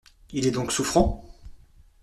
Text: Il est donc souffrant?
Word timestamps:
Il 0.31 0.47
est 0.47 0.51
donc 0.51 0.71
souffrant? 0.71 1.23